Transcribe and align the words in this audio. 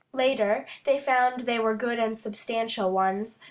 Later, 0.13 0.65
they 0.83 0.97
found 0.97 1.41
they 1.41 1.59
were 1.59 1.75
good 1.75 1.99
and 1.99 2.17
substantial 2.17 2.89
ones. 2.91 3.39